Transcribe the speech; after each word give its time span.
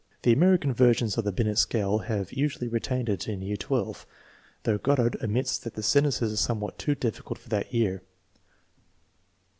The 0.23 0.33
American 0.33 0.73
versions 0.73 1.19
of 1.19 1.25
the 1.25 1.31
Binet 1.31 1.59
scale 1.59 1.99
have 1.99 2.33
usually 2.33 2.67
retained 2.67 3.07
it 3.07 3.27
in 3.27 3.43
year 3.43 3.55
XII, 3.55 3.93
though 4.63 4.79
Goddard 4.79 5.15
admits 5.21 5.59
that 5.59 5.75
the 5.75 5.83
sentences 5.83 6.33
are 6.33 6.37
somewhat 6.37 6.79
too 6.79 6.95
diffi 6.95 7.23
cult 7.23 7.37
for 7.37 7.49
that 7.49 7.71
year. 7.71 8.01